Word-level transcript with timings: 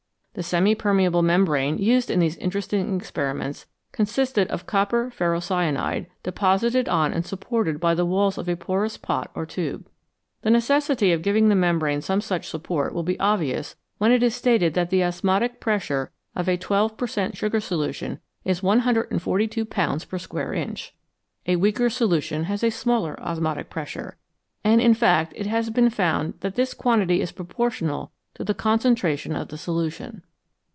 The 0.33 0.43
semi 0.43 0.75
permeable 0.75 1.21
membrane 1.21 1.77
used 1.77 2.09
in 2.09 2.19
these 2.21 2.37
interesting 2.37 2.95
experiments 2.95 3.65
consisted 3.91 4.47
of 4.47 4.65
copper 4.65 5.11
ferrocyanide, 5.11 6.05
deposited 6.23 6.87
on 6.87 7.11
and 7.11 7.25
supported 7.25 7.81
by 7.81 7.93
the 7.93 8.05
walls 8.05 8.37
of 8.37 8.47
a 8.47 8.55
porous 8.55 8.95
pot 8.95 9.29
or 9.35 9.45
tube. 9.45 9.87
The 10.43 10.49
necessity 10.49 11.11
of 11.11 11.21
giving 11.21 11.49
the 11.49 11.55
membrane 11.55 11.99
some 11.99 12.21
such 12.21 12.47
support 12.47 12.93
will 12.93 13.03
be 13.03 13.19
obvious 13.19 13.75
when 13.97 14.13
it 14.13 14.23
is 14.23 14.33
stated 14.33 14.73
that 14.73 14.89
the 14.89 15.03
osmotic 15.03 15.59
pressure 15.59 16.11
of 16.33 16.47
a 16.47 16.55
12 16.55 16.95
per 16.95 17.07
cent, 17.07 17.35
sugar 17.35 17.59
solution 17.59 18.21
is 18.45 18.63
142 18.63 19.65
pounds 19.65 20.05
per 20.05 20.17
square 20.17 20.53
inch. 20.53 20.95
A 21.45 21.57
weaker 21.57 21.89
solution 21.89 22.45
has 22.45 22.63
a 22.63 22.71
smaller 22.71 23.19
osmotic 23.21 23.69
pressure; 23.69 24.15
and, 24.63 24.79
in 24.79 24.93
fact, 24.93 25.33
it 25.35 25.47
has 25.47 25.69
been 25.69 25.89
found 25.89 26.35
that 26.39 26.55
this 26.55 26.73
quantity 26.73 27.19
is 27.19 27.33
proportional 27.33 28.13
to 28.33 28.45
the 28.45 28.53
concentration 28.53 29.35
of 29.35 29.49
the 29.49 29.57
solution. 29.57 30.23